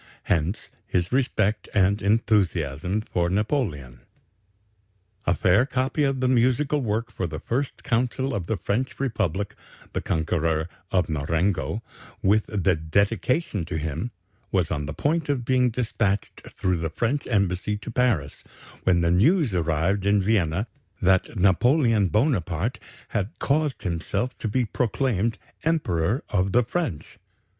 [0.23, 3.99] Hence his respect and enthusiasm for Napoleon.
[5.27, 9.53] "A fair copy of the musical work for the First Consul of the French Republic,
[9.93, 11.83] the conqueror of Marengo,
[12.23, 14.09] with the dedication to him,
[14.51, 18.43] was on the point of being despatched through the French embassy to Paris,
[18.85, 20.65] when the news arrived in Vienna
[20.99, 22.79] that Napoleon Bonaparte
[23.09, 27.19] had caused himself to be proclaimed Emperor of the French.